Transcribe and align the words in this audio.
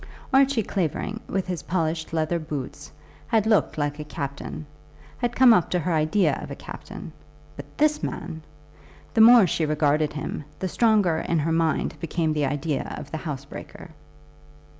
Archie 0.33 0.63
Clavering, 0.63 1.19
with 1.27 1.45
his 1.45 1.61
polished 1.61 2.11
leather 2.11 2.39
boots, 2.39 2.91
had 3.27 3.45
looked 3.45 3.77
like 3.77 3.99
a 3.99 4.03
captain, 4.03 4.65
had 5.19 5.35
come 5.35 5.53
up 5.53 5.69
to 5.69 5.77
her 5.77 5.93
idea 5.93 6.39
of 6.41 6.49
a 6.49 6.55
captain, 6.55 7.11
but 7.55 7.77
this 7.77 8.01
man! 8.01 8.41
The 9.13 9.21
more 9.21 9.45
she 9.45 9.63
regarded 9.63 10.13
him, 10.13 10.43
the 10.57 10.67
stronger 10.67 11.17
in 11.17 11.37
her 11.37 11.51
mind 11.51 11.93
became 11.99 12.33
the 12.33 12.47
idea 12.47 12.95
of 12.97 13.11
the 13.11 13.17
housebreaker. 13.17 13.91